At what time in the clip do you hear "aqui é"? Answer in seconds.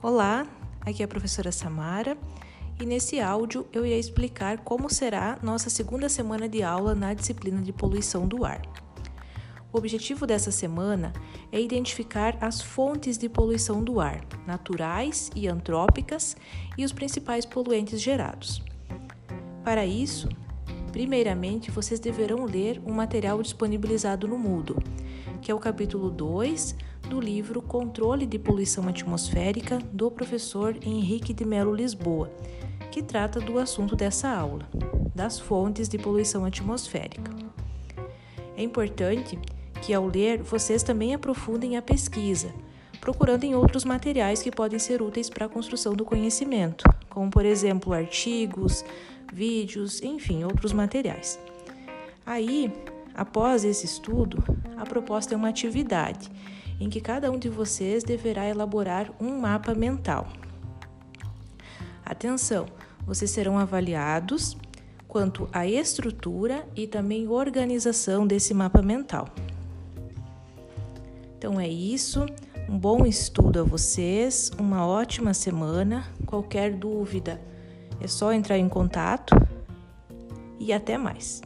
0.82-1.04